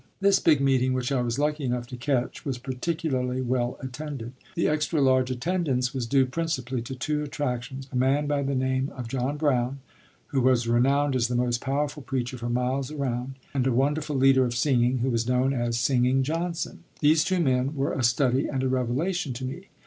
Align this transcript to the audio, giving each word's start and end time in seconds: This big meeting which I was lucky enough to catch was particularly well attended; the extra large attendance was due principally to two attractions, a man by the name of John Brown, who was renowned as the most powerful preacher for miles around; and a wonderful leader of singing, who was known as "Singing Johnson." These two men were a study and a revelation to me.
This 0.19 0.39
big 0.39 0.59
meeting 0.61 0.93
which 0.93 1.11
I 1.11 1.21
was 1.21 1.37
lucky 1.37 1.63
enough 1.63 1.85
to 1.89 1.95
catch 1.95 2.43
was 2.43 2.57
particularly 2.57 3.39
well 3.39 3.77
attended; 3.81 4.31
the 4.55 4.67
extra 4.67 4.99
large 4.99 5.29
attendance 5.29 5.93
was 5.93 6.07
due 6.07 6.25
principally 6.25 6.81
to 6.81 6.95
two 6.95 7.21
attractions, 7.21 7.87
a 7.91 7.95
man 7.95 8.25
by 8.25 8.41
the 8.41 8.55
name 8.55 8.91
of 8.97 9.07
John 9.07 9.37
Brown, 9.37 9.77
who 10.29 10.41
was 10.41 10.67
renowned 10.67 11.15
as 11.15 11.27
the 11.27 11.35
most 11.35 11.61
powerful 11.61 12.01
preacher 12.01 12.39
for 12.39 12.49
miles 12.49 12.89
around; 12.91 13.35
and 13.53 13.67
a 13.67 13.71
wonderful 13.71 14.15
leader 14.15 14.43
of 14.43 14.55
singing, 14.55 14.97
who 15.03 15.11
was 15.11 15.27
known 15.29 15.53
as 15.53 15.77
"Singing 15.77 16.23
Johnson." 16.23 16.83
These 16.99 17.23
two 17.23 17.39
men 17.39 17.75
were 17.75 17.93
a 17.93 18.01
study 18.03 18.47
and 18.47 18.63
a 18.63 18.67
revelation 18.67 19.33
to 19.33 19.45
me. 19.45 19.67